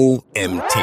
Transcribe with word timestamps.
OMT. 0.00 0.78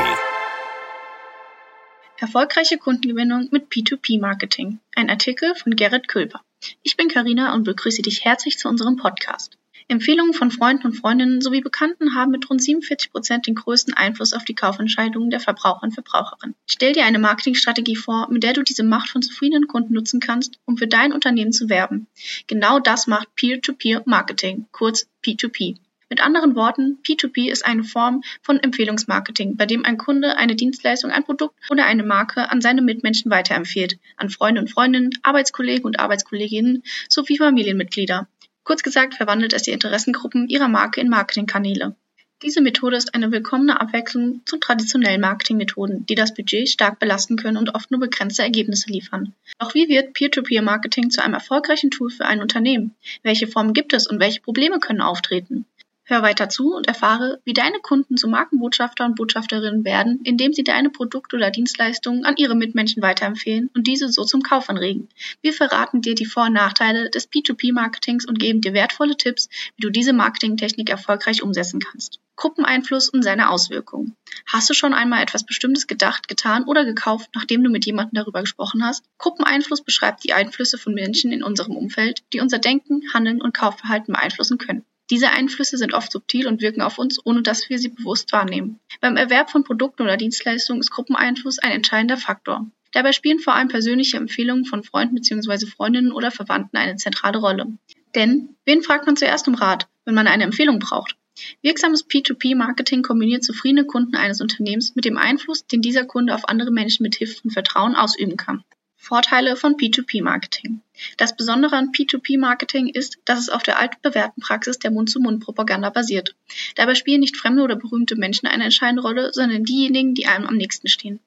Erfolgreiche 2.19 2.77
Kundengewinnung 2.77 3.47
mit 3.49 3.71
P2P-Marketing. 3.71 4.77
Ein 4.95 5.09
Artikel 5.09 5.55
von 5.55 5.75
Gerrit 5.75 6.07
Külper. 6.07 6.41
Ich 6.83 6.97
bin 6.97 7.07
Karina 7.07 7.55
und 7.55 7.63
begrüße 7.63 8.03
dich 8.03 8.25
herzlich 8.25 8.59
zu 8.59 8.69
unserem 8.69 8.95
Podcast. 8.95 9.57
Empfehlungen 9.87 10.35
von 10.35 10.51
Freunden 10.51 10.85
und 10.85 10.93
Freundinnen 10.93 11.41
sowie 11.41 11.61
Bekannten 11.61 12.13
haben 12.13 12.29
mit 12.29 12.47
rund 12.47 12.61
47 12.61 13.11
Prozent 13.11 13.47
den 13.47 13.55
größten 13.55 13.95
Einfluss 13.95 14.33
auf 14.33 14.45
die 14.45 14.53
Kaufentscheidungen 14.53 15.31
der 15.31 15.39
Verbraucher 15.39 15.81
und 15.81 15.95
Verbraucherinnen. 15.95 16.55
Stell 16.67 16.93
dir 16.93 17.05
eine 17.05 17.17
Marketingstrategie 17.17 17.95
vor, 17.95 18.27
mit 18.29 18.43
der 18.43 18.53
du 18.53 18.61
diese 18.61 18.83
Macht 18.83 19.09
von 19.09 19.23
zufriedenen 19.23 19.65
Kunden 19.65 19.95
nutzen 19.95 20.19
kannst, 20.19 20.59
um 20.65 20.77
für 20.77 20.87
dein 20.87 21.11
Unternehmen 21.11 21.53
zu 21.53 21.69
werben. 21.69 22.05
Genau 22.45 22.79
das 22.79 23.07
macht 23.07 23.33
Peer-to-Peer-Marketing, 23.33 24.67
kurz 24.71 25.07
P2P. 25.25 25.77
Mit 26.09 26.21
anderen 26.21 26.55
Worten, 26.55 26.99
P2P 27.03 27.51
ist 27.51 27.65
eine 27.65 27.83
Form 27.83 28.23
von 28.41 28.61
Empfehlungsmarketing, 28.61 29.57
bei 29.57 29.65
dem 29.65 29.83
ein 29.83 29.97
Kunde 29.97 30.37
eine 30.37 30.55
Dienstleistung, 30.55 31.11
ein 31.11 31.25
Produkt 31.25 31.55
oder 31.69 31.85
eine 31.85 32.03
Marke 32.03 32.49
an 32.49 32.61
seine 32.61 32.81
Mitmenschen 32.81 33.29
weiterempfiehlt, 33.29 33.99
an 34.15 34.29
Freunde 34.29 34.61
und 34.61 34.69
Freundinnen, 34.69 35.09
Arbeitskollegen 35.23 35.83
und 35.83 35.99
Arbeitskolleginnen 35.99 36.83
sowie 37.09 37.37
Familienmitglieder. 37.37 38.29
Kurz 38.63 38.83
gesagt 38.83 39.15
verwandelt 39.15 39.51
es 39.51 39.63
die 39.63 39.71
Interessengruppen 39.71 40.47
ihrer 40.47 40.69
Marke 40.69 41.01
in 41.01 41.09
Marketingkanäle. 41.09 41.97
Diese 42.41 42.61
Methode 42.61 42.95
ist 42.95 43.13
eine 43.13 43.31
willkommene 43.31 43.81
Abwechslung 43.81 44.43
zu 44.45 44.57
traditionellen 44.57 45.19
Marketingmethoden, 45.19 46.05
die 46.05 46.15
das 46.15 46.33
Budget 46.33 46.69
stark 46.69 46.99
belasten 46.99 47.35
können 47.35 47.57
und 47.57 47.73
oft 47.75 47.91
nur 47.91 47.99
begrenzte 47.99 48.43
Ergebnisse 48.43 48.91
liefern. 48.91 49.33
Doch 49.59 49.73
wie 49.73 49.89
wird 49.89 50.13
Peer-to-Peer-Marketing 50.13 51.09
zu 51.09 51.23
einem 51.23 51.33
erfolgreichen 51.33 51.89
Tool 51.89 52.11
für 52.11 52.25
ein 52.25 52.39
Unternehmen? 52.39 52.95
Welche 53.23 53.47
Formen 53.47 53.73
gibt 53.73 53.91
es 53.91 54.07
und 54.07 54.19
welche 54.19 54.39
Probleme 54.39 54.79
können 54.79 55.01
auftreten? 55.01 55.65
Hör 56.09 56.21
weiter 56.21 56.47
zu 56.47 56.73
und 56.73 56.87
erfahre, 56.87 57.41
wie 57.43 57.51
deine 57.51 57.79
Kunden 57.79 58.15
zu 58.15 58.29
Markenbotschafter 58.29 59.03
und 59.03 59.15
Botschafterinnen 59.15 59.83
werden, 59.83 60.21
indem 60.23 60.53
sie 60.53 60.63
deine 60.63 60.89
Produkte 60.89 61.35
oder 61.35 61.51
Dienstleistungen 61.51 62.23
an 62.23 62.37
ihre 62.37 62.55
Mitmenschen 62.55 63.03
weiterempfehlen 63.03 63.69
und 63.75 63.87
diese 63.87 64.07
so 64.07 64.23
zum 64.23 64.41
Kauf 64.41 64.69
anregen. 64.69 65.09
Wir 65.41 65.51
verraten 65.51 66.01
dir 66.01 66.15
die 66.15 66.25
Vor- 66.25 66.45
und 66.45 66.53
Nachteile 66.53 67.09
des 67.09 67.29
P2P-Marketings 67.29 68.25
und 68.25 68.39
geben 68.39 68.61
dir 68.61 68.71
wertvolle 68.71 69.17
Tipps, 69.17 69.49
wie 69.75 69.81
du 69.81 69.89
diese 69.89 70.13
Marketingtechnik 70.13 70.89
erfolgreich 70.89 71.43
umsetzen 71.43 71.81
kannst. 71.81 72.21
Gruppeneinfluss 72.37 73.09
und 73.09 73.21
seine 73.21 73.49
Auswirkungen. 73.49 74.15
Hast 74.45 74.69
du 74.69 74.73
schon 74.73 74.93
einmal 74.93 75.21
etwas 75.21 75.45
Bestimmtes 75.45 75.87
gedacht, 75.87 76.29
getan 76.29 76.63
oder 76.63 76.85
gekauft, 76.85 77.31
nachdem 77.35 77.65
du 77.65 77.69
mit 77.69 77.85
jemandem 77.85 78.13
darüber 78.13 78.39
gesprochen 78.39 78.81
hast? 78.85 79.03
Gruppeneinfluss 79.17 79.83
beschreibt 79.83 80.23
die 80.23 80.31
Einflüsse 80.31 80.77
von 80.77 80.93
Menschen 80.93 81.33
in 81.33 81.43
unserem 81.43 81.75
Umfeld, 81.75 82.23
die 82.31 82.39
unser 82.39 82.59
Denken, 82.59 83.01
Handeln 83.13 83.41
und 83.41 83.53
Kaufverhalten 83.53 84.13
beeinflussen 84.13 84.57
können. 84.57 84.85
Diese 85.09 85.31
Einflüsse 85.31 85.77
sind 85.77 85.93
oft 85.93 86.11
subtil 86.11 86.47
und 86.47 86.61
wirken 86.61 86.81
auf 86.81 86.97
uns, 86.97 87.19
ohne 87.25 87.41
dass 87.41 87.69
wir 87.69 87.79
sie 87.79 87.89
bewusst 87.89 88.31
wahrnehmen. 88.33 88.79
Beim 88.99 89.15
Erwerb 89.15 89.49
von 89.49 89.63
Produkten 89.63 90.03
oder 90.03 90.17
Dienstleistungen 90.17 90.81
ist 90.81 90.91
Gruppeneinfluss 90.91 91.59
ein 91.59 91.71
entscheidender 91.71 92.17
Faktor. 92.17 92.69
Dabei 92.91 93.11
spielen 93.11 93.39
vor 93.39 93.53
allem 93.53 93.67
persönliche 93.67 94.17
Empfehlungen 94.17 94.65
von 94.65 94.83
Freunden 94.83 95.15
bzw. 95.15 95.65
Freundinnen 95.67 96.11
oder 96.11 96.31
Verwandten 96.31 96.77
eine 96.77 96.95
zentrale 96.95 97.37
Rolle. 97.37 97.77
Denn 98.15 98.55
wen 98.65 98.81
fragt 98.81 99.05
man 99.05 99.15
zuerst 99.15 99.47
um 99.47 99.55
Rat, 99.55 99.87
wenn 100.05 100.15
man 100.15 100.27
eine 100.27 100.43
Empfehlung 100.43 100.79
braucht? 100.79 101.15
Wirksames 101.61 102.09
P2P-Marketing 102.09 103.03
kombiniert 103.03 103.43
zufriedene 103.43 103.85
Kunden 103.85 104.15
eines 104.15 104.41
Unternehmens 104.41 104.95
mit 104.95 105.05
dem 105.05 105.17
Einfluss, 105.17 105.67
den 105.67 105.81
dieser 105.81 106.05
Kunde 106.05 106.33
auf 106.33 106.49
andere 106.49 106.71
Menschen 106.71 107.03
mit 107.03 107.15
Hilfe 107.15 107.41
von 107.41 107.51
Vertrauen 107.51 107.95
ausüben 107.95 108.37
kann. 108.37 108.63
Vorteile 109.07 109.55
von 109.55 109.77
P2P-Marketing. 109.77 110.81
Das 111.15 111.37
Besondere 111.37 111.77
an 111.77 111.93
P2P-Marketing 111.93 112.89
ist, 112.89 113.19
dass 113.23 113.39
es 113.39 113.47
auf 113.47 113.63
der 113.63 113.79
altbewährten 113.79 114.43
Praxis 114.43 114.79
der 114.79 114.91
Mund-zu-Mund-Propaganda 114.91 115.91
basiert. 115.91 116.35
Dabei 116.75 116.93
spielen 116.93 117.21
nicht 117.21 117.37
fremde 117.37 117.63
oder 117.63 117.77
berühmte 117.77 118.17
Menschen 118.17 118.47
eine 118.47 118.65
entscheidende 118.65 119.03
Rolle, 119.03 119.31
sondern 119.31 119.63
diejenigen, 119.63 120.13
die 120.13 120.27
einem 120.27 120.45
am 120.45 120.57
nächsten 120.57 120.89
stehen. 120.89 121.21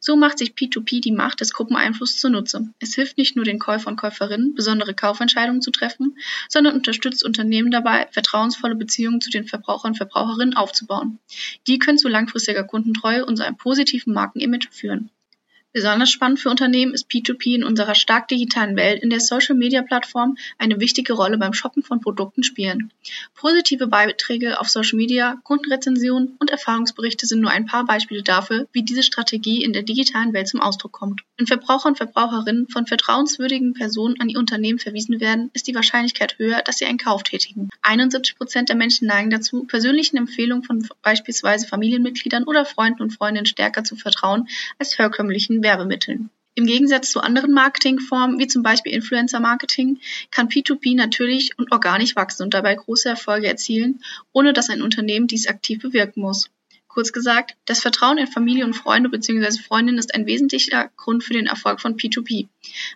So 0.00 0.16
macht 0.16 0.38
sich 0.38 0.52
P2P 0.52 1.02
die 1.02 1.12
Macht 1.12 1.42
des 1.42 1.52
Gruppeneinflusses 1.52 2.20
zunutze. 2.20 2.72
Es 2.78 2.94
hilft 2.94 3.18
nicht 3.18 3.36
nur 3.36 3.44
den 3.44 3.58
Käufer 3.58 3.88
und 3.88 3.96
Käuferinnen, 3.96 4.54
besondere 4.54 4.94
Kaufentscheidungen 4.94 5.60
zu 5.60 5.70
treffen, 5.70 6.16
sondern 6.48 6.74
unterstützt 6.74 7.22
Unternehmen 7.22 7.70
dabei, 7.70 8.08
vertrauensvolle 8.12 8.76
Beziehungen 8.76 9.20
zu 9.20 9.28
den 9.28 9.44
Verbrauchern 9.44 9.90
und 9.90 9.98
Verbraucherinnen 9.98 10.56
aufzubauen. 10.56 11.18
Die 11.66 11.78
können 11.78 11.98
zu 11.98 12.08
langfristiger 12.08 12.64
Kundentreue 12.64 13.26
und 13.26 13.36
zu 13.36 13.44
einem 13.44 13.58
positiven 13.58 14.14
Markenimage 14.14 14.68
führen. 14.70 15.10
Besonders 15.76 16.08
spannend 16.08 16.40
für 16.40 16.48
Unternehmen 16.48 16.94
ist 16.94 17.10
P2P 17.10 17.56
in 17.56 17.62
unserer 17.62 17.94
stark 17.94 18.28
digitalen 18.28 18.76
Welt, 18.76 19.02
in 19.02 19.10
der 19.10 19.20
Social-Media-Plattformen 19.20 20.38
eine 20.56 20.80
wichtige 20.80 21.12
Rolle 21.12 21.36
beim 21.36 21.52
Shoppen 21.52 21.82
von 21.82 22.00
Produkten 22.00 22.42
spielen. 22.44 22.90
Positive 23.34 23.86
Beiträge 23.86 24.58
auf 24.58 24.70
Social 24.70 24.96
Media, 24.96 25.36
Kundenrezensionen 25.44 26.34
und 26.38 26.50
Erfahrungsberichte 26.50 27.26
sind 27.26 27.42
nur 27.42 27.50
ein 27.50 27.66
paar 27.66 27.84
Beispiele 27.84 28.22
dafür, 28.22 28.66
wie 28.72 28.84
diese 28.84 29.02
Strategie 29.02 29.62
in 29.62 29.74
der 29.74 29.82
digitalen 29.82 30.32
Welt 30.32 30.48
zum 30.48 30.62
Ausdruck 30.62 30.92
kommt. 30.92 31.20
Wenn 31.36 31.46
Verbraucher 31.46 31.90
und 31.90 31.98
Verbraucherinnen 31.98 32.68
von 32.68 32.86
vertrauenswürdigen 32.86 33.74
Personen 33.74 34.18
an 34.18 34.30
ihr 34.30 34.38
Unternehmen 34.38 34.78
verwiesen 34.78 35.20
werden, 35.20 35.50
ist 35.52 35.66
die 35.66 35.74
Wahrscheinlichkeit 35.74 36.38
höher, 36.38 36.62
dass 36.62 36.78
sie 36.78 36.86
einen 36.86 36.96
Kauf 36.96 37.22
tätigen. 37.22 37.68
71 37.82 38.38
Prozent 38.38 38.70
der 38.70 38.76
Menschen 38.76 39.08
neigen 39.08 39.28
dazu, 39.28 39.64
persönlichen 39.64 40.16
Empfehlungen 40.16 40.64
von 40.64 40.88
beispielsweise 41.02 41.68
Familienmitgliedern 41.68 42.44
oder 42.44 42.64
Freunden 42.64 43.02
und 43.02 43.10
Freundinnen 43.10 43.44
stärker 43.44 43.84
zu 43.84 43.94
vertrauen 43.94 44.48
als 44.78 44.98
herkömmlichen 44.98 45.62
Werbemitteln. 45.66 46.30
Im 46.54 46.64
Gegensatz 46.64 47.10
zu 47.10 47.20
anderen 47.20 47.52
Marketingformen, 47.52 48.38
wie 48.38 48.46
zum 48.46 48.62
Beispiel 48.62 48.92
Influencer-Marketing, 48.92 49.98
kann 50.30 50.48
P2P 50.48 50.94
natürlich 50.96 51.58
und 51.58 51.72
organisch 51.72 52.14
wachsen 52.14 52.44
und 52.44 52.54
dabei 52.54 52.74
große 52.76 53.08
Erfolge 53.08 53.48
erzielen, 53.48 54.00
ohne 54.32 54.52
dass 54.52 54.70
ein 54.70 54.80
Unternehmen 54.80 55.26
dies 55.26 55.48
aktiv 55.48 55.82
bewirken 55.82 56.22
muss. 56.22 56.48
Kurz 56.86 57.12
gesagt, 57.12 57.56
das 57.66 57.80
Vertrauen 57.80 58.16
in 58.16 58.28
Familie 58.28 58.64
und 58.64 58.74
Freunde 58.74 59.10
bzw. 59.10 59.60
Freundinnen 59.60 59.98
ist 59.98 60.14
ein 60.14 60.24
wesentlicher 60.26 60.88
Grund 60.96 61.24
für 61.24 61.34
den 61.34 61.46
Erfolg 61.46 61.80
von 61.80 61.96
P2P. 61.96 62.46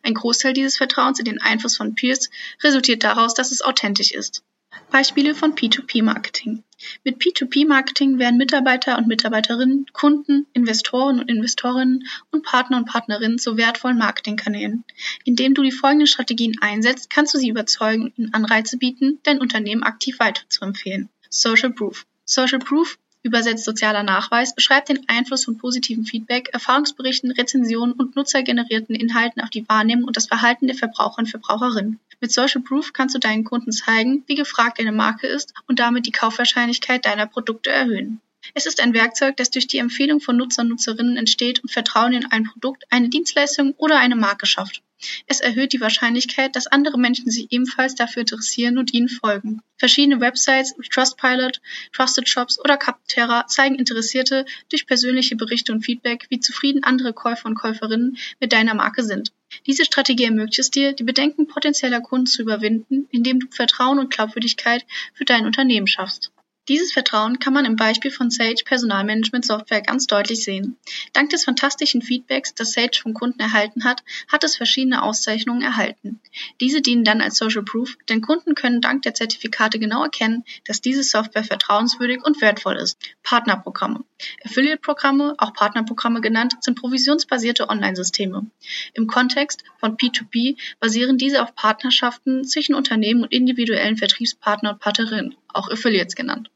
Ein 0.05 0.15
Großteil 0.15 0.55
dieses 0.55 0.79
Vertrauens 0.79 1.19
in 1.19 1.27
den 1.27 1.43
Einfluss 1.43 1.77
von 1.77 1.95
Peers 1.97 2.31
resultiert 2.63 3.03
daraus, 3.03 3.35
dass 3.35 3.51
es 3.51 3.63
authentisch 3.63 4.13
ist. 4.13 4.43
Beispiele 4.91 5.35
von 5.35 5.55
P2P-Marketing. 5.55 6.63
Mit 7.05 7.21
P2P-Marketing 7.21 8.19
werden 8.19 8.39
Mitarbeiter 8.39 8.99
und 8.99 9.07
Mitarbeiterinnen, 9.07 9.87
Kunden, 9.93 10.47
Investoren 10.53 11.21
und 11.21 11.29
Investorinnen 11.29 12.05
und 12.31 12.45
Partner 12.45 12.79
und 12.79 12.87
Partnerinnen 12.87 13.39
zu 13.39 13.57
wertvollen 13.57 13.99
Marketingkanälen. 13.99 14.85
Indem 15.25 15.55
du 15.55 15.63
die 15.63 15.73
folgenden 15.73 16.07
Strategien 16.07 16.57
einsetzt, 16.61 17.11
kannst 17.11 17.35
du 17.35 17.39
sie 17.39 17.49
überzeugen 17.49 18.05
und 18.05 18.19
ihnen 18.19 18.35
Anreize 18.35 18.79
bieten, 18.79 19.19
dein 19.23 19.41
Unternehmen 19.41 19.83
aktiv 19.83 20.19
weiterzuempfehlen. 20.19 21.09
Social 21.29 21.71
Proof. 21.71 22.07
Social 22.25 22.59
Proof 22.59 22.99
übersetzt 23.23 23.65
sozialer 23.65 24.03
Nachweis, 24.03 24.55
beschreibt 24.55 24.89
den 24.89 25.09
Einfluss 25.09 25.45
von 25.45 25.59
positivem 25.59 26.05
Feedback, 26.05 26.49
Erfahrungsberichten, 26.53 27.33
Rezensionen 27.33 27.93
und 27.93 28.17
nutzergenerierten 28.17 28.95
Inhalten 28.95 29.43
auf 29.43 29.51
die 29.51 29.69
Wahrnehmung 29.69 30.05
und 30.05 30.17
das 30.17 30.27
Verhalten 30.27 30.67
der 30.67 30.77
Verbraucher 30.77 31.19
und 31.19 31.29
Verbraucherinnen. 31.29 32.01
Mit 32.21 32.33
Social 32.33 32.61
Proof 32.63 32.93
kannst 32.93 33.15
du 33.15 33.19
deinen 33.19 33.45
Kunden 33.45 33.73
zeigen, 33.73 34.25
wie 34.27 34.35
gefragt 34.35 34.79
deine 34.79 34.93
Marke 34.93 35.27
ist 35.27 35.55
und 35.67 35.79
damit 35.79 36.07
die 36.07 36.13
Kaufwahrscheinlichkeit 36.13 37.07
deiner 37.07 37.27
Produkte 37.27 37.71
erhöhen. 37.71 38.21
Es 38.55 38.67
ist 38.67 38.81
ein 38.81 38.95
Werkzeug, 38.95 39.37
das 39.37 39.51
durch 39.51 39.67
die 39.67 39.79
Empfehlung 39.79 40.21
von 40.21 40.37
Nutzer 40.37 40.63
und 40.63 40.69
Nutzerinnen 40.69 41.17
entsteht 41.17 41.61
und 41.61 41.71
Vertrauen 41.71 42.13
in 42.13 42.27
ein 42.27 42.45
Produkt, 42.45 42.85
eine 42.91 43.09
Dienstleistung 43.09 43.75
oder 43.77 43.99
eine 43.99 44.17
Marke 44.17 44.47
schafft. 44.47 44.83
Es 45.27 45.41
erhöht 45.41 45.73
die 45.73 45.81
Wahrscheinlichkeit, 45.81 46.57
dass 46.57 46.67
andere 46.67 46.99
Menschen 46.99 47.31
sich 47.31 47.47
ebenfalls 47.51 47.95
dafür 47.95 48.21
interessieren 48.21 48.79
und 48.79 48.93
ihnen 48.93 49.09
folgen. 49.09 49.63
Verschiedene 49.77 50.21
Websites 50.21 50.75
wie 50.79 50.89
Trustpilot, 50.89 51.61
Trusted 51.93 52.29
Shops 52.29 52.59
oder 52.61 52.77
Capterra 52.77 53.47
zeigen 53.47 53.77
Interessierte 53.77 54.45
durch 54.69 54.87
persönliche 54.87 55.37
Berichte 55.37 55.73
und 55.73 55.85
Feedback, 55.85 56.27
wie 56.29 56.41
zufrieden 56.41 56.85
andere 56.85 57.13
Käufer 57.13 57.47
und 57.47 57.55
Käuferinnen 57.55 58.19
mit 58.41 58.53
deiner 58.53 58.75
Marke 58.75 59.03
sind. 59.03 59.33
Diese 59.67 59.85
Strategie 59.85 60.25
ermöglicht 60.25 60.59
es 60.59 60.71
dir, 60.71 60.93
die 60.93 61.05
Bedenken 61.05 61.47
potenzieller 61.47 62.01
Kunden 62.01 62.27
zu 62.27 62.43
überwinden, 62.43 63.09
indem 63.11 63.41
du 63.41 63.47
Vertrauen 63.51 63.99
und 63.99 64.13
Glaubwürdigkeit 64.13 64.85
für 65.15 65.25
dein 65.25 65.47
Unternehmen 65.47 65.87
schaffst. 65.87 66.31
Dieses 66.69 66.93
Vertrauen 66.93 67.41
kann 67.41 67.53
man 67.53 67.65
im 67.65 67.75
Beispiel 67.75 68.13
von 68.13 68.31
Sage 68.31 68.63
Personalmanagement 68.65 69.45
Software 69.45 69.81
ganz 69.81 70.07
deutlich 70.07 70.45
sehen. 70.45 70.77
Dank 71.13 71.31
des 71.31 71.45
fantastischen 71.45 72.01
Feedbacks, 72.01 72.55
das 72.55 72.73
Sage 72.73 72.99
vom 73.03 73.13
Kunden 73.13 73.41
erhalten 73.41 73.83
hat, 73.83 74.05
hat 74.31 74.45
es 74.45 74.57
verschiedene 74.57 75.03
Auszeichnungen 75.03 75.63
erhalten. 75.63 76.21
Diese 76.61 76.81
dienen 76.81 77.03
dann 77.03 77.23
als 77.23 77.39
Social 77.39 77.65
Proof, 77.65 77.97
denn 78.09 78.21
Kunden 78.21 78.55
können 78.55 78.81
dank 78.81 79.03
der 79.03 79.15
Zertifikate 79.15 79.81
genau 79.81 80.05
erkennen, 80.05 80.45
dass 80.65 80.81
diese 80.81 81.03
Software 81.03 81.43
vertrauenswürdig 81.43 82.23
und 82.25 82.41
wertvoll 82.41 82.77
ist. 82.77 82.99
Partnerprogramme. 83.25 84.05
Affiliate-Programme, 84.45 85.35
auch 85.39 85.53
Partnerprogramme 85.53 86.21
genannt, 86.21 86.55
sind 86.61 86.79
provisionsbasierte 86.79 87.69
Online-Systeme. 87.69 88.47
Im 88.95 89.09
Kontext 89.09 89.65
von 89.79 89.97
P2P 89.97 90.57
basieren 90.79 91.19
diese 91.19 91.43
auf 91.43 91.55
Partnerschaften 91.57 92.45
zwischen 92.45 92.77
Unternehmen 92.77 93.23
und 93.23 93.33
individuellen 93.33 93.97
Vertriebspartnern 93.97 94.75
und 94.75 94.81
Partnerinnen, 94.81 95.35
auch 95.49 95.69
Affiliates 95.69 96.15
genannt. 96.15 96.49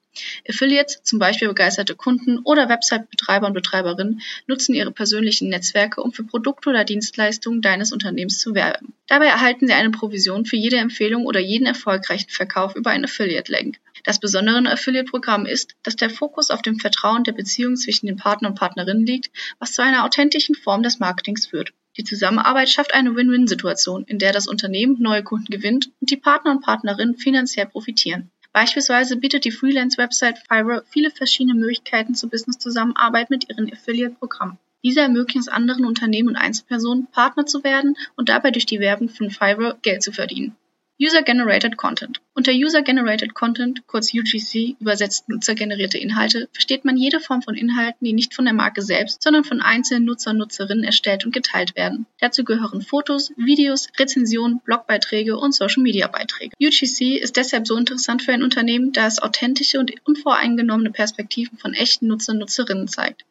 Affiliates, 0.48 1.02
zum 1.02 1.18
Beispiel 1.18 1.48
begeisterte 1.48 1.94
Kunden 1.94 2.38
oder 2.38 2.68
Website-Betreiber 2.68 3.46
und 3.46 3.54
Betreiberinnen, 3.54 4.20
nutzen 4.46 4.74
ihre 4.74 4.92
persönlichen 4.92 5.48
Netzwerke, 5.48 6.02
um 6.02 6.12
für 6.12 6.24
Produkte 6.24 6.70
oder 6.70 6.84
Dienstleistungen 6.84 7.62
deines 7.62 7.92
Unternehmens 7.92 8.38
zu 8.38 8.54
werben. 8.54 8.94
Dabei 9.06 9.26
erhalten 9.26 9.66
sie 9.66 9.72
eine 9.72 9.90
Provision 9.90 10.46
für 10.46 10.56
jede 10.56 10.76
Empfehlung 10.76 11.26
oder 11.26 11.40
jeden 11.40 11.66
erfolgreichen 11.66 12.30
Verkauf 12.30 12.74
über 12.76 12.90
einen 12.90 13.04
Affiliate-Link. 13.04 13.78
Das 14.04 14.20
Besondere 14.20 14.56
an 14.56 14.66
Affiliate-Programmen 14.66 15.46
ist, 15.46 15.76
dass 15.82 15.96
der 15.96 16.10
Fokus 16.10 16.50
auf 16.50 16.62
dem 16.62 16.78
Vertrauen 16.78 17.24
der 17.24 17.32
Beziehung 17.32 17.76
zwischen 17.76 18.06
den 18.06 18.16
Partner 18.16 18.48
und 18.48 18.58
Partnerinnen 18.58 19.06
liegt, 19.06 19.30
was 19.58 19.72
zu 19.72 19.82
einer 19.82 20.04
authentischen 20.04 20.54
Form 20.54 20.82
des 20.82 20.98
Marketings 20.98 21.46
führt. 21.46 21.72
Die 21.96 22.04
Zusammenarbeit 22.04 22.68
schafft 22.68 22.92
eine 22.92 23.14
Win-Win-Situation, 23.14 24.04
in 24.04 24.18
der 24.18 24.32
das 24.32 24.48
Unternehmen 24.48 25.00
neue 25.00 25.22
Kunden 25.22 25.50
gewinnt 25.50 25.92
und 26.00 26.10
die 26.10 26.16
Partner 26.16 26.50
und 26.50 26.60
Partnerinnen 26.60 27.16
finanziell 27.16 27.66
profitieren. 27.66 28.30
Beispielsweise 28.54 29.16
bietet 29.16 29.44
die 29.44 29.50
Freelance-Website 29.50 30.38
Fiverr 30.38 30.84
viele 30.88 31.10
verschiedene 31.10 31.58
Möglichkeiten 31.58 32.14
zur 32.14 32.30
Business-Zusammenarbeit 32.30 33.28
mit 33.28 33.50
ihren 33.50 33.70
Affiliate-Programmen. 33.70 34.58
Diese 34.84 35.00
ermöglichen 35.00 35.40
es 35.40 35.48
anderen 35.48 35.84
Unternehmen 35.84 36.28
und 36.28 36.36
Einzelpersonen, 36.36 37.08
Partner 37.08 37.46
zu 37.46 37.64
werden 37.64 37.96
und 38.14 38.28
dabei 38.28 38.52
durch 38.52 38.64
die 38.64 38.78
Werbung 38.78 39.08
von 39.08 39.30
Fiverr 39.30 39.76
Geld 39.82 40.04
zu 40.04 40.12
verdienen. 40.12 40.54
User-Generated 41.00 41.76
Content. 41.76 42.20
Unter 42.34 42.52
User-Generated 42.52 43.34
Content, 43.34 43.84
kurz 43.88 44.14
UGC, 44.14 44.76
übersetzt 44.78 45.28
nutzergenerierte 45.28 45.98
Inhalte, 45.98 46.48
versteht 46.52 46.84
man 46.84 46.96
jede 46.96 47.18
Form 47.18 47.42
von 47.42 47.56
Inhalten, 47.56 48.04
die 48.04 48.12
nicht 48.12 48.32
von 48.32 48.44
der 48.44 48.54
Marke 48.54 48.80
selbst, 48.80 49.20
sondern 49.20 49.42
von 49.42 49.60
einzelnen 49.60 50.04
Nutzer 50.04 50.30
und 50.30 50.38
Nutzerinnen 50.38 50.84
erstellt 50.84 51.26
und 51.26 51.34
geteilt 51.34 51.74
werden. 51.74 52.06
Dazu 52.20 52.44
gehören 52.44 52.80
Fotos, 52.80 53.32
Videos, 53.36 53.88
Rezensionen, 53.98 54.60
Blogbeiträge 54.60 55.36
und 55.36 55.52
Social-Media-Beiträge. 55.52 56.54
UGC 56.62 57.18
ist 57.18 57.36
deshalb 57.36 57.66
so 57.66 57.76
interessant 57.76 58.22
für 58.22 58.32
ein 58.32 58.44
Unternehmen, 58.44 58.92
da 58.92 59.08
es 59.08 59.20
authentische 59.20 59.80
und 59.80 59.92
unvoreingenommene 60.04 60.92
Perspektiven 60.92 61.58
von 61.58 61.74
echten 61.74 62.06
Nutzer 62.06 62.34
und 62.34 62.38
Nutzerinnen 62.38 62.86
zeigt. 62.86 63.24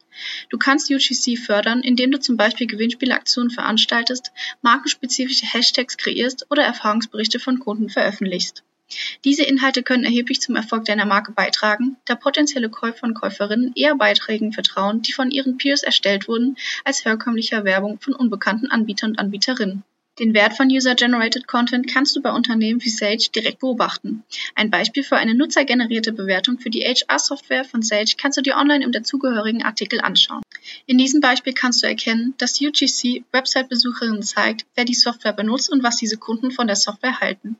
Du 0.49 0.57
kannst 0.57 0.89
UGC 0.89 1.37
fördern, 1.37 1.81
indem 1.81 2.11
du 2.11 2.19
zum 2.19 2.37
Beispiel 2.37 2.67
Gewinnspielaktionen 2.67 3.49
veranstaltest, 3.49 4.31
markenspezifische 4.61 5.45
Hashtags 5.45 5.97
kreierst 5.97 6.47
oder 6.49 6.63
Erfahrungsberichte 6.63 7.39
von 7.39 7.59
Kunden 7.59 7.89
veröffentlichst. 7.89 8.63
Diese 9.23 9.43
Inhalte 9.43 9.81
können 9.81 10.03
erheblich 10.03 10.41
zum 10.41 10.55
Erfolg 10.55 10.85
deiner 10.85 11.05
Marke 11.05 11.31
beitragen, 11.31 11.97
da 12.05 12.15
potenzielle 12.15 12.69
Käufer 12.69 13.07
und 13.07 13.13
Käuferinnen 13.15 13.71
eher 13.75 13.95
Beiträgen 13.95 14.51
vertrauen, 14.51 15.01
die 15.01 15.13
von 15.13 15.31
ihren 15.31 15.57
Peers 15.57 15.83
erstellt 15.83 16.27
wurden, 16.27 16.57
als 16.83 17.05
herkömmlicher 17.05 17.63
Werbung 17.63 17.99
von 17.99 18.13
unbekannten 18.13 18.69
Anbietern 18.69 19.11
und 19.11 19.19
Anbieterinnen. 19.19 19.83
Den 20.19 20.35
Wert 20.35 20.55
von 20.55 20.67
User-Generated 20.67 21.47
Content 21.47 21.87
kannst 21.87 22.15
du 22.15 22.21
bei 22.21 22.31
Unternehmen 22.31 22.83
wie 22.83 22.89
Sage 22.89 23.29
direkt 23.33 23.61
beobachten. 23.61 24.23
Ein 24.53 24.69
Beispiel 24.69 25.03
für 25.03 25.17
eine 25.17 25.33
nutzergenerierte 25.33 26.13
Bewertung 26.13 26.59
für 26.59 26.69
die 26.69 26.83
HR-Software 26.83 27.65
von 27.65 27.81
Sage 27.81 28.13
kannst 28.15 28.37
du 28.37 28.43
dir 28.43 28.55
online 28.57 28.85
im 28.85 28.91
dazugehörigen 28.91 29.63
Artikel 29.63 30.01
anschauen. 30.01 30.43
In 30.85 30.99
diesem 30.99 31.19
Beispiel 31.19 31.53
kannst 31.53 31.81
du 31.81 31.87
erkennen, 31.87 32.35
dass 32.37 32.61
UGC 32.61 33.23
Website-Besucherinnen 33.31 34.21
zeigt, 34.21 34.67
wer 34.75 34.85
die 34.85 34.93
Software 34.93 35.33
benutzt 35.33 35.71
und 35.71 35.81
was 35.81 35.97
diese 35.97 36.17
Kunden 36.17 36.51
von 36.51 36.67
der 36.67 36.75
Software 36.75 37.19
halten. 37.19 37.55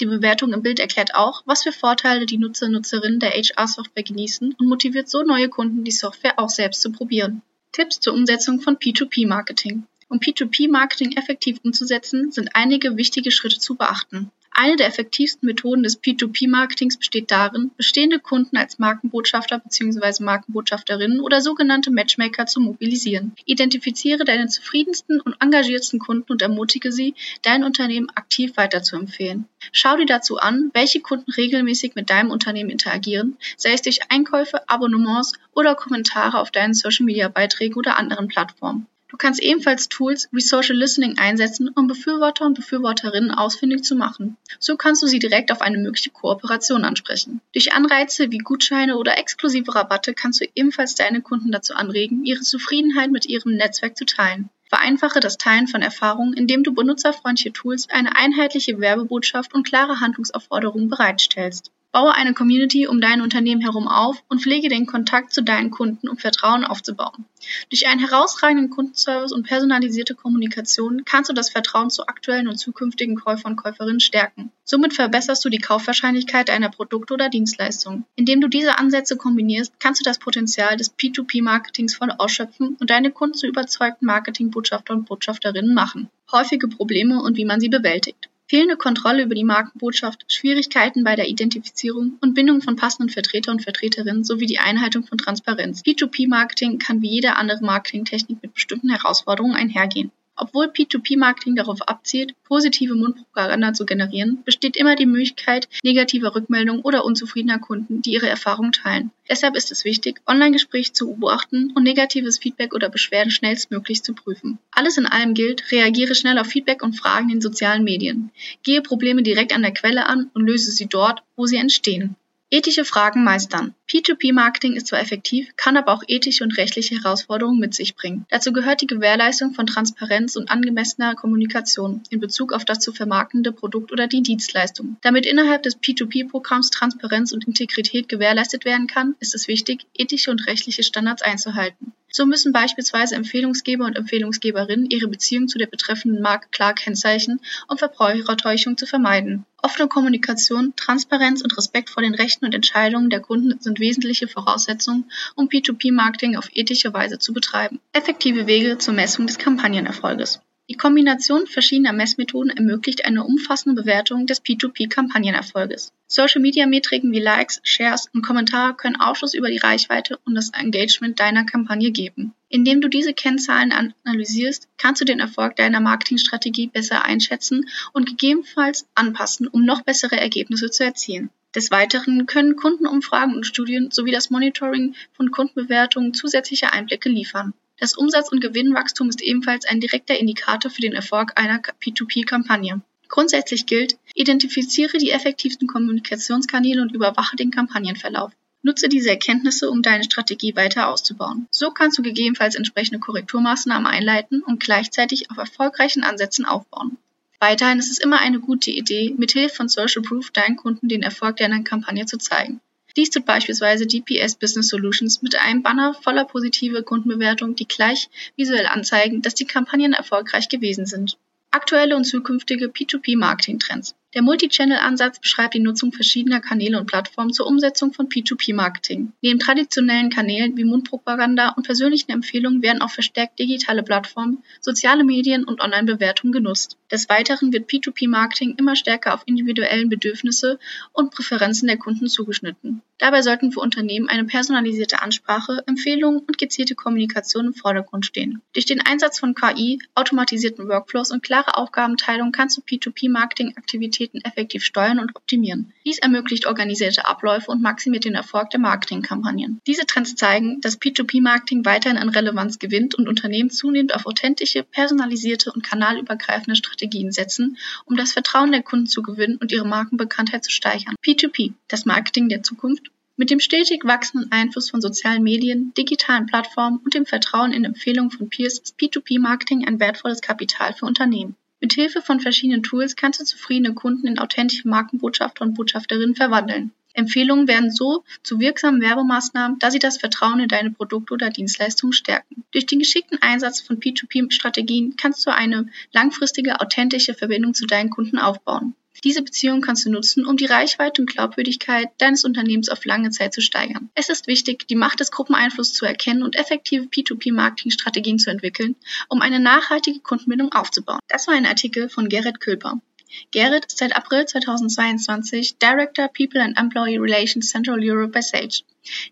Die 0.00 0.06
Bewertung 0.06 0.52
im 0.52 0.62
Bild 0.62 0.78
erklärt 0.78 1.16
auch, 1.16 1.42
was 1.44 1.64
für 1.64 1.72
Vorteile 1.72 2.24
die 2.24 2.38
Nutzer 2.38 2.66
und 2.66 2.72
Nutzerinnen 2.72 3.18
der 3.18 3.30
HR-Software 3.30 4.04
genießen 4.04 4.54
und 4.56 4.68
motiviert 4.68 5.08
so 5.08 5.24
neue 5.24 5.48
Kunden, 5.48 5.82
die 5.82 5.90
Software 5.90 6.38
auch 6.38 6.50
selbst 6.50 6.82
zu 6.82 6.92
probieren. 6.92 7.42
Tipps 7.72 7.98
zur 7.98 8.14
Umsetzung 8.14 8.60
von 8.60 8.76
P2P-Marketing. 8.76 9.88
Um 10.08 10.20
P2P-Marketing 10.20 11.16
effektiv 11.16 11.58
umzusetzen, 11.64 12.30
sind 12.30 12.50
einige 12.54 12.96
wichtige 12.96 13.32
Schritte 13.32 13.58
zu 13.58 13.74
beachten. 13.74 14.30
Eine 14.52 14.76
der 14.76 14.86
effektivsten 14.86 15.46
Methoden 15.46 15.82
des 15.82 16.00
P2P-Marketings 16.00 16.96
besteht 16.96 17.30
darin, 17.30 17.72
bestehende 17.76 18.20
Kunden 18.20 18.56
als 18.56 18.78
Markenbotschafter 18.78 19.58
bzw. 19.58 20.22
Markenbotschafterinnen 20.22 21.20
oder 21.20 21.40
sogenannte 21.40 21.90
Matchmaker 21.90 22.46
zu 22.46 22.60
mobilisieren. 22.60 23.34
Identifiziere 23.44 24.24
deine 24.24 24.46
zufriedensten 24.46 25.20
und 25.20 25.36
engagiertsten 25.40 25.98
Kunden 25.98 26.32
und 26.32 26.40
ermutige 26.40 26.92
sie, 26.92 27.14
dein 27.42 27.64
Unternehmen 27.64 28.08
aktiv 28.14 28.56
weiterzuempfehlen. 28.56 29.46
Schau 29.72 29.96
dir 29.96 30.06
dazu 30.06 30.38
an, 30.38 30.70
welche 30.72 31.00
Kunden 31.00 31.32
regelmäßig 31.32 31.96
mit 31.96 32.08
deinem 32.08 32.30
Unternehmen 32.30 32.70
interagieren, 32.70 33.36
sei 33.56 33.72
es 33.72 33.82
durch 33.82 34.10
Einkäufe, 34.10 34.66
Abonnements 34.68 35.32
oder 35.52 35.74
Kommentare 35.74 36.38
auf 36.38 36.50
deinen 36.50 36.72
Social-Media-Beiträgen 36.74 37.74
oder 37.74 37.98
anderen 37.98 38.28
Plattformen. 38.28 38.86
Du 39.08 39.16
kannst 39.16 39.40
ebenfalls 39.40 39.88
Tools 39.88 40.28
wie 40.32 40.40
Social 40.40 40.76
Listening 40.76 41.16
einsetzen, 41.16 41.68
um 41.68 41.86
Befürworter 41.86 42.44
und 42.44 42.54
Befürworterinnen 42.54 43.30
ausfindig 43.30 43.84
zu 43.84 43.94
machen. 43.94 44.36
So 44.58 44.76
kannst 44.76 45.02
du 45.02 45.06
sie 45.06 45.20
direkt 45.20 45.52
auf 45.52 45.60
eine 45.60 45.78
mögliche 45.78 46.10
Kooperation 46.10 46.84
ansprechen. 46.84 47.40
Durch 47.52 47.72
Anreize 47.72 48.32
wie 48.32 48.38
Gutscheine 48.38 48.96
oder 48.96 49.16
exklusive 49.16 49.74
Rabatte 49.74 50.12
kannst 50.12 50.40
du 50.40 50.46
ebenfalls 50.56 50.96
deine 50.96 51.22
Kunden 51.22 51.52
dazu 51.52 51.74
anregen, 51.74 52.24
ihre 52.24 52.40
Zufriedenheit 52.40 53.12
mit 53.12 53.26
ihrem 53.26 53.52
Netzwerk 53.52 53.96
zu 53.96 54.06
teilen. 54.06 54.50
Vereinfache 54.68 55.20
das 55.20 55.38
Teilen 55.38 55.68
von 55.68 55.82
Erfahrungen, 55.82 56.32
indem 56.32 56.64
du 56.64 56.74
benutzerfreundliche 56.74 57.52
Tools, 57.52 57.88
eine 57.88 58.16
einheitliche 58.16 58.80
Werbebotschaft 58.80 59.54
und 59.54 59.64
klare 59.64 60.00
Handlungsaufforderungen 60.00 60.88
bereitstellst. 60.88 61.70
Baue 61.96 62.14
eine 62.14 62.34
Community 62.34 62.86
um 62.86 63.00
dein 63.00 63.22
Unternehmen 63.22 63.62
herum 63.62 63.88
auf 63.88 64.22
und 64.28 64.42
pflege 64.42 64.68
den 64.68 64.84
Kontakt 64.84 65.32
zu 65.32 65.42
deinen 65.42 65.70
Kunden, 65.70 66.10
um 66.10 66.18
Vertrauen 66.18 66.62
aufzubauen. 66.62 67.24
Durch 67.70 67.86
einen 67.86 68.06
herausragenden 68.06 68.68
Kundenservice 68.68 69.32
und 69.32 69.46
personalisierte 69.46 70.14
Kommunikation 70.14 71.06
kannst 71.06 71.30
du 71.30 71.32
das 71.32 71.48
Vertrauen 71.48 71.88
zu 71.88 72.06
aktuellen 72.06 72.48
und 72.48 72.58
zukünftigen 72.58 73.16
Käufern 73.16 73.52
und 73.52 73.56
Käuferinnen 73.56 74.00
stärken. 74.00 74.52
Somit 74.62 74.92
verbesserst 74.92 75.42
du 75.42 75.48
die 75.48 75.56
Kaufwahrscheinlichkeit 75.56 76.50
deiner 76.50 76.68
Produkte 76.68 77.14
oder 77.14 77.30
Dienstleistungen. 77.30 78.04
Indem 78.14 78.42
du 78.42 78.48
diese 78.48 78.78
Ansätze 78.78 79.16
kombinierst, 79.16 79.80
kannst 79.80 79.98
du 79.98 80.04
das 80.04 80.18
Potenzial 80.18 80.76
des 80.76 80.94
P2P-Marketings 80.98 81.96
voll 81.96 82.10
ausschöpfen 82.10 82.76
und 82.78 82.90
deine 82.90 83.10
Kunden 83.10 83.38
zu 83.38 83.46
überzeugten 83.46 84.04
Marketingbotschafter 84.04 84.92
und 84.92 85.06
Botschafterinnen 85.06 85.72
machen. 85.72 86.10
Häufige 86.30 86.68
Probleme 86.68 87.22
und 87.22 87.38
wie 87.38 87.46
man 87.46 87.58
sie 87.58 87.70
bewältigt 87.70 88.28
fehlende 88.48 88.76
Kontrolle 88.76 89.24
über 89.24 89.34
die 89.34 89.44
Markenbotschaft, 89.44 90.24
Schwierigkeiten 90.28 91.04
bei 91.04 91.16
der 91.16 91.28
Identifizierung 91.28 92.18
und 92.20 92.34
Bindung 92.34 92.62
von 92.62 92.76
passenden 92.76 93.10
Vertreter 93.10 93.50
und 93.50 93.62
Vertreterinnen 93.62 94.24
sowie 94.24 94.46
die 94.46 94.58
Einhaltung 94.58 95.04
von 95.04 95.18
Transparenz. 95.18 95.82
P2P-Marketing 95.82 96.78
kann 96.78 97.02
wie 97.02 97.10
jede 97.10 97.36
andere 97.36 97.64
Marketingtechnik 97.64 98.42
mit 98.42 98.54
bestimmten 98.54 98.90
Herausforderungen 98.90 99.56
einhergehen. 99.56 100.12
Obwohl 100.36 100.66
P2P-Marketing 100.66 101.56
darauf 101.56 101.80
abzielt, 101.88 102.34
positive 102.44 102.94
Mundpropaganda 102.94 103.72
zu 103.72 103.86
generieren, 103.86 104.42
besteht 104.44 104.76
immer 104.76 104.94
die 104.94 105.06
Möglichkeit 105.06 105.68
negativer 105.82 106.34
Rückmeldungen 106.34 106.82
oder 106.82 107.04
unzufriedener 107.04 107.58
Kunden, 107.58 108.02
die 108.02 108.12
ihre 108.12 108.28
Erfahrungen 108.28 108.72
teilen. 108.72 109.10
Deshalb 109.28 109.56
ist 109.56 109.72
es 109.72 109.84
wichtig, 109.84 110.20
Online-Gespräche 110.26 110.92
zu 110.92 111.06
beobachten 111.06 111.72
und 111.74 111.82
negatives 111.82 112.38
Feedback 112.38 112.74
oder 112.74 112.90
Beschwerden 112.90 113.30
schnellstmöglich 113.30 114.02
zu 114.02 114.14
prüfen. 114.14 114.58
Alles 114.70 114.98
in 114.98 115.06
allem 115.06 115.34
gilt, 115.34 115.72
reagiere 115.72 116.14
schnell 116.14 116.38
auf 116.38 116.46
Feedback 116.46 116.82
und 116.82 116.94
Fragen 116.94 117.30
in 117.30 117.40
sozialen 117.40 117.82
Medien. 117.82 118.30
Gehe 118.62 118.82
Probleme 118.82 119.22
direkt 119.22 119.54
an 119.54 119.62
der 119.62 119.72
Quelle 119.72 120.06
an 120.06 120.30
und 120.34 120.46
löse 120.46 120.70
sie 120.70 120.86
dort, 120.86 121.22
wo 121.34 121.46
sie 121.46 121.56
entstehen. 121.56 122.16
Ethische 122.48 122.84
Fragen 122.84 123.24
meistern. 123.24 123.74
P2P-Marketing 123.88 124.74
ist 124.74 124.86
zwar 124.86 125.00
effektiv, 125.00 125.48
kann 125.56 125.76
aber 125.76 125.92
auch 125.92 126.04
ethische 126.06 126.44
und 126.44 126.56
rechtliche 126.56 126.94
Herausforderungen 126.94 127.58
mit 127.58 127.74
sich 127.74 127.96
bringen. 127.96 128.24
Dazu 128.30 128.52
gehört 128.52 128.80
die 128.80 128.86
Gewährleistung 128.86 129.52
von 129.52 129.66
Transparenz 129.66 130.36
und 130.36 130.48
angemessener 130.48 131.16
Kommunikation 131.16 132.04
in 132.08 132.20
Bezug 132.20 132.52
auf 132.52 132.64
das 132.64 132.78
zu 132.78 132.92
vermarktende 132.92 133.50
Produkt 133.50 133.90
oder 133.90 134.06
die 134.06 134.22
Dienstleistung. 134.22 134.96
Damit 135.02 135.26
innerhalb 135.26 135.64
des 135.64 135.78
P2P-Programms 135.78 136.70
Transparenz 136.70 137.32
und 137.32 137.48
Integrität 137.48 138.08
gewährleistet 138.08 138.64
werden 138.64 138.86
kann, 138.86 139.16
ist 139.18 139.34
es 139.34 139.48
wichtig, 139.48 139.84
ethische 139.94 140.30
und 140.30 140.46
rechtliche 140.46 140.84
Standards 140.84 141.22
einzuhalten. 141.22 141.94
So 142.16 142.24
müssen 142.24 142.50
beispielsweise 142.50 143.14
Empfehlungsgeber 143.14 143.84
und 143.84 143.94
Empfehlungsgeberinnen 143.94 144.88
ihre 144.88 145.06
Beziehung 145.06 145.48
zu 145.48 145.58
der 145.58 145.66
betreffenden 145.66 146.22
Marke 146.22 146.48
klar 146.50 146.72
kennzeichnen, 146.72 147.40
um 147.68 147.76
Verbrauchertäuschung 147.76 148.78
zu 148.78 148.86
vermeiden. 148.86 149.44
Offene 149.60 149.86
Kommunikation, 149.86 150.72
Transparenz 150.76 151.42
und 151.42 151.54
Respekt 151.58 151.90
vor 151.90 152.02
den 152.02 152.14
Rechten 152.14 152.46
und 152.46 152.54
Entscheidungen 152.54 153.10
der 153.10 153.20
Kunden 153.20 153.60
sind 153.60 153.80
wesentliche 153.80 154.28
Voraussetzungen, 154.28 155.12
um 155.34 155.48
P2P-Marketing 155.48 156.36
auf 156.36 156.48
ethische 156.54 156.94
Weise 156.94 157.18
zu 157.18 157.34
betreiben. 157.34 157.80
Effektive 157.92 158.46
Wege 158.46 158.78
zur 158.78 158.94
Messung 158.94 159.26
des 159.26 159.36
Kampagnenerfolges. 159.36 160.40
Die 160.68 160.76
Kombination 160.76 161.46
verschiedener 161.46 161.92
Messmethoden 161.92 162.50
ermöglicht 162.50 163.04
eine 163.04 163.22
umfassende 163.22 163.80
Bewertung 163.80 164.26
des 164.26 164.42
P2P-Kampagnenerfolges. 164.42 165.92
Social-Media-Metriken 166.08 167.12
wie 167.12 167.20
Likes, 167.20 167.60
Shares 167.62 168.08
und 168.12 168.22
Kommentare 168.22 168.74
können 168.74 168.96
Aufschluss 168.96 169.34
über 169.34 169.48
die 169.48 169.58
Reichweite 169.58 170.18
und 170.24 170.34
das 170.34 170.50
Engagement 170.50 171.20
deiner 171.20 171.44
Kampagne 171.44 171.92
geben. 171.92 172.34
Indem 172.48 172.80
du 172.80 172.88
diese 172.88 173.14
Kennzahlen 173.14 173.72
analysierst, 174.02 174.68
kannst 174.76 175.00
du 175.00 175.04
den 175.04 175.20
Erfolg 175.20 175.54
deiner 175.54 175.80
Marketingstrategie 175.80 176.66
besser 176.66 177.04
einschätzen 177.04 177.68
und 177.92 178.06
gegebenenfalls 178.06 178.88
anpassen, 178.96 179.46
um 179.46 179.64
noch 179.64 179.82
bessere 179.82 180.16
Ergebnisse 180.16 180.70
zu 180.70 180.82
erzielen. 180.82 181.30
Des 181.54 181.70
Weiteren 181.70 182.26
können 182.26 182.56
Kundenumfragen 182.56 183.36
und 183.36 183.46
Studien 183.46 183.92
sowie 183.92 184.10
das 184.10 184.30
Monitoring 184.30 184.96
von 185.12 185.30
Kundenbewertungen 185.30 186.12
zusätzliche 186.12 186.72
Einblicke 186.72 187.08
liefern. 187.08 187.54
Das 187.78 187.94
Umsatz- 187.94 188.32
und 188.32 188.40
Gewinnwachstum 188.40 189.10
ist 189.10 189.20
ebenfalls 189.20 189.66
ein 189.66 189.80
direkter 189.80 190.18
Indikator 190.18 190.70
für 190.70 190.80
den 190.80 190.94
Erfolg 190.94 191.32
einer 191.36 191.60
P2P-Kampagne. 191.60 192.80
Grundsätzlich 193.08 193.66
gilt, 193.66 193.98
identifiziere 194.14 194.96
die 194.98 195.10
effektivsten 195.10 195.68
Kommunikationskanäle 195.68 196.80
und 196.80 196.92
überwache 196.92 197.36
den 197.36 197.50
Kampagnenverlauf. 197.50 198.32
Nutze 198.62 198.88
diese 198.88 199.10
Erkenntnisse, 199.10 199.70
um 199.70 199.82
deine 199.82 200.04
Strategie 200.04 200.56
weiter 200.56 200.88
auszubauen. 200.88 201.46
So 201.50 201.70
kannst 201.70 201.98
du 201.98 202.02
gegebenenfalls 202.02 202.56
entsprechende 202.56 202.98
Korrekturmaßnahmen 202.98 203.86
einleiten 203.86 204.42
und 204.42 204.58
gleichzeitig 204.58 205.30
auf 205.30 205.36
erfolgreichen 205.36 206.02
Ansätzen 206.02 206.46
aufbauen. 206.46 206.96
Weiterhin 207.38 207.78
ist 207.78 207.90
es 207.90 207.98
immer 207.98 208.18
eine 208.18 208.40
gute 208.40 208.70
Idee, 208.70 209.14
mithilfe 209.16 209.54
von 209.54 209.68
Social 209.68 210.02
Proof 210.02 210.30
deinen 210.30 210.56
Kunden 210.56 210.88
den 210.88 211.02
Erfolg 211.02 211.36
deiner 211.36 211.62
Kampagne 211.62 212.06
zu 212.06 212.16
zeigen. 212.16 212.60
Dies 212.96 213.10
tut 213.10 213.26
beispielsweise 213.26 213.86
DPS 213.86 214.36
Business 214.36 214.68
Solutions 214.68 215.20
mit 215.20 215.38
einem 215.38 215.62
Banner 215.62 215.92
voller 215.92 216.24
positive 216.24 216.82
Kundenbewertungen, 216.82 217.54
die 217.54 217.68
gleich 217.68 218.08
visuell 218.36 218.66
anzeigen, 218.66 219.20
dass 219.20 219.34
die 219.34 219.44
Kampagnen 219.44 219.92
erfolgreich 219.92 220.48
gewesen 220.48 220.86
sind. 220.86 221.18
Aktuelle 221.50 221.96
und 221.96 222.04
zukünftige 222.04 222.66
P2P-Marketing-Trends. 222.66 223.94
Der 224.14 224.22
Multi-Channel-Ansatz 224.22 225.20
beschreibt 225.20 225.54
die 225.54 225.60
Nutzung 225.60 225.92
verschiedener 225.92 226.40
Kanäle 226.40 226.78
und 226.78 226.86
Plattformen 226.86 227.32
zur 227.32 227.46
Umsetzung 227.46 227.92
von 227.92 228.08
P2P-Marketing. 228.08 229.12
Neben 229.20 229.38
traditionellen 229.38 230.10
Kanälen 230.10 230.56
wie 230.56 230.64
Mundpropaganda 230.64 231.50
und 231.50 231.66
persönlichen 231.66 232.12
Empfehlungen 232.12 232.62
werden 232.62 232.80
auch 232.80 232.90
verstärkt 232.90 233.38
digitale 233.38 233.82
Plattformen, 233.82 234.42
soziale 234.60 235.04
Medien 235.04 235.44
und 235.44 235.60
Online-Bewertungen 235.60 236.32
genutzt. 236.32 236.78
Des 236.90 237.08
Weiteren 237.08 237.52
wird 237.52 237.68
P2P-Marketing 237.70 238.54
immer 238.58 238.76
stärker 238.76 239.14
auf 239.14 239.22
individuellen 239.26 239.88
Bedürfnisse 239.88 240.58
und 240.92 241.10
Präferenzen 241.10 241.66
der 241.66 241.78
Kunden 241.78 242.08
zugeschnitten. 242.08 242.82
Dabei 242.98 243.22
sollten 243.22 243.52
für 243.52 243.60
Unternehmen 243.60 244.08
eine 244.08 244.24
personalisierte 244.24 245.02
Ansprache, 245.02 245.62
Empfehlungen 245.66 246.20
und 246.20 246.38
gezielte 246.38 246.74
Kommunikation 246.74 247.46
im 247.46 247.54
Vordergrund 247.54 248.06
stehen. 248.06 248.40
Durch 248.54 248.64
den 248.64 248.80
Einsatz 248.80 249.18
von 249.18 249.34
KI, 249.34 249.80
automatisierten 249.94 250.68
Workflows 250.68 251.10
und 251.10 251.22
klare 251.22 251.56
Aufgabenteilung 251.56 252.32
kannst 252.32 252.56
du 252.56 252.62
P2P-Marketing-Aktivitäten 252.62 253.66
Aktivitäten 253.76 254.20
effektiv 254.24 254.64
steuern 254.64 255.00
und 255.00 255.16
optimieren. 255.16 255.72
Dies 255.84 255.98
ermöglicht 255.98 256.46
organisierte 256.46 257.06
Abläufe 257.06 257.50
und 257.50 257.62
maximiert 257.62 258.04
den 258.04 258.14
Erfolg 258.14 258.50
der 258.50 258.60
Marketingkampagnen. 258.60 259.60
Diese 259.66 259.86
Trends 259.86 260.14
zeigen, 260.14 260.60
dass 260.60 260.80
P2P-Marketing 260.80 261.64
weiterhin 261.64 261.98
an 261.98 262.08
Relevanz 262.08 262.58
gewinnt 262.58 262.94
und 262.94 263.08
Unternehmen 263.08 263.50
zunehmend 263.50 263.94
auf 263.94 264.06
authentische, 264.06 264.62
personalisierte 264.62 265.52
und 265.52 265.62
kanalübergreifende 265.62 266.56
Strategien 266.56 266.75
setzen, 267.10 267.56
um 267.84 267.96
das 267.96 268.12
Vertrauen 268.12 268.52
der 268.52 268.62
Kunden 268.62 268.86
zu 268.86 269.02
gewinnen 269.02 269.36
und 269.36 269.52
ihre 269.52 269.66
Markenbekanntheit 269.66 270.44
zu 270.44 270.50
steigern. 270.50 270.94
P2P, 271.04 271.54
das 271.68 271.86
Marketing 271.86 272.28
der 272.28 272.42
Zukunft, 272.42 272.90
mit 273.16 273.30
dem 273.30 273.40
stetig 273.40 273.84
wachsenden 273.84 274.30
Einfluss 274.30 274.68
von 274.68 274.82
sozialen 274.82 275.22
Medien, 275.22 275.72
digitalen 275.74 276.26
Plattformen 276.26 276.80
und 276.84 276.94
dem 276.94 277.06
Vertrauen 277.06 277.52
in 277.52 277.64
Empfehlungen 277.64 278.10
von 278.10 278.28
Peers 278.28 278.58
ist 278.58 278.78
P2P-Marketing 278.78 279.66
ein 279.66 279.80
wertvolles 279.80 280.20
Kapital 280.20 280.74
für 280.74 280.84
Unternehmen. 280.84 281.34
Mit 281.60 281.72
Hilfe 281.72 282.02
von 282.02 282.20
verschiedenen 282.20 282.62
Tools 282.62 282.96
kannst 282.96 283.18
du 283.18 283.24
zufriedene 283.24 283.72
Kunden 283.72 284.06
in 284.06 284.18
authentische 284.18 284.68
Markenbotschafter 284.68 285.42
und 285.42 285.54
Botschafterinnen 285.54 286.14
verwandeln. 286.14 286.72
Empfehlungen 286.96 287.46
werden 287.46 287.70
so 287.70 288.04
zu 288.22 288.40
wirksamen 288.40 288.80
Werbemaßnahmen, 288.80 289.58
da 289.58 289.70
sie 289.70 289.78
das 289.78 289.98
Vertrauen 289.98 290.40
in 290.40 290.48
deine 290.48 290.70
Produkte 290.70 291.14
oder 291.14 291.30
Dienstleistungen 291.30 291.92
stärken. 291.92 292.44
Durch 292.52 292.66
den 292.66 292.78
geschickten 292.78 293.20
Einsatz 293.20 293.60
von 293.60 293.78
P2P-Strategien 293.78 294.96
kannst 294.96 295.26
du 295.26 295.30
eine 295.30 295.68
langfristige, 295.92 296.60
authentische 296.60 297.14
Verbindung 297.14 297.54
zu 297.54 297.66
deinen 297.66 297.90
Kunden 297.90 298.18
aufbauen. 298.18 298.74
Diese 299.04 299.22
Beziehung 299.22 299.60
kannst 299.60 299.84
du 299.84 299.90
nutzen, 299.90 300.26
um 300.26 300.36
die 300.36 300.46
Reichweite 300.46 301.02
und 301.02 301.10
Glaubwürdigkeit 301.10 301.88
deines 301.98 302.24
Unternehmens 302.24 302.68
auf 302.68 302.84
lange 302.84 303.10
Zeit 303.10 303.34
zu 303.34 303.40
steigern. 303.40 303.90
Es 303.94 304.08
ist 304.08 304.26
wichtig, 304.26 304.66
die 304.68 304.74
Macht 304.74 305.00
des 305.00 305.10
Gruppeneinflusses 305.10 305.74
zu 305.74 305.84
erkennen 305.84 306.22
und 306.22 306.36
effektive 306.36 306.86
P2P-Marketing-Strategien 306.86 308.18
zu 308.18 308.30
entwickeln, 308.30 308.74
um 309.08 309.20
eine 309.20 309.38
nachhaltige 309.38 310.00
Kundenbindung 310.00 310.52
aufzubauen. 310.52 311.00
Das 311.08 311.26
war 311.26 311.34
ein 311.34 311.46
Artikel 311.46 311.88
von 311.88 312.08
Gerrit 312.08 312.40
Külper. 312.40 312.80
Gerrit 313.30 313.66
ist 313.66 313.78
seit 313.78 313.96
April 313.96 314.26
2022 314.26 315.58
Director 315.58 316.08
People 316.08 316.42
and 316.42 316.58
Employee 316.58 316.98
Relations 316.98 317.50
Central 317.50 317.78
Europe 317.82 318.12
bei 318.12 318.20
Sage. 318.20 318.62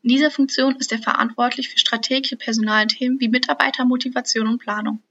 In 0.02 0.08
dieser 0.08 0.30
Funktion 0.30 0.76
ist 0.76 0.92
er 0.92 0.98
verantwortlich 0.98 1.68
für 1.68 1.78
strategische 1.78 2.36
Personalthemen 2.36 3.20
wie 3.20 3.28
Mitarbeitermotivation 3.28 4.46
und 4.46 4.58
Planung. 4.58 5.02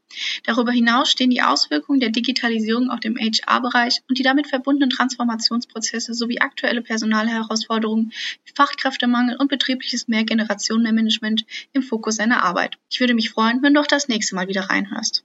Darüber 0.43 0.71
hinaus 0.71 1.09
stehen 1.09 1.31
die 1.31 1.41
Auswirkungen 1.41 1.99
der 1.99 2.11
Digitalisierung 2.11 2.89
auf 2.89 2.99
dem 2.99 3.17
HR-Bereich 3.17 4.01
und 4.07 4.19
die 4.19 4.23
damit 4.23 4.47
verbundenen 4.47 4.89
Transformationsprozesse 4.89 6.13
sowie 6.13 6.39
aktuelle 6.39 6.81
Personalherausforderungen 6.81 8.13
wie 8.45 8.53
Fachkräftemangel 8.55 9.37
und 9.37 9.49
betriebliches 9.49 10.07
Mehrgenerationenmanagement 10.07 11.45
im 11.73 11.81
Fokus 11.81 12.17
seiner 12.17 12.43
Arbeit. 12.43 12.77
Ich 12.91 12.99
würde 12.99 13.15
mich 13.15 13.31
freuen, 13.31 13.63
wenn 13.63 13.73
du 13.73 13.79
auch 13.79 13.87
das 13.87 14.07
nächste 14.07 14.35
Mal 14.35 14.47
wieder 14.47 14.69
reinhörst. 14.69 15.23